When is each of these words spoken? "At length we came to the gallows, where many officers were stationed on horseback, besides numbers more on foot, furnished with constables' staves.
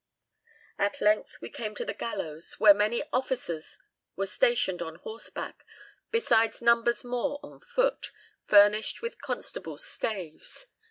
"At 0.79 0.99
length 0.99 1.37
we 1.41 1.51
came 1.51 1.75
to 1.75 1.85
the 1.85 1.93
gallows, 1.93 2.53
where 2.53 2.73
many 2.73 3.03
officers 3.13 3.77
were 4.15 4.25
stationed 4.25 4.81
on 4.81 4.95
horseback, 4.95 5.63
besides 6.09 6.59
numbers 6.59 7.03
more 7.03 7.39
on 7.43 7.59
foot, 7.59 8.11
furnished 8.47 9.03
with 9.03 9.21
constables' 9.21 9.85
staves. 9.85 10.69